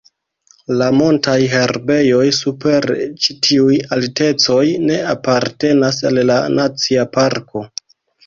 [0.77, 2.87] La montaj herbejoj super
[3.25, 7.63] ĉi tiuj altecoj ne apartenas al la nacia parko.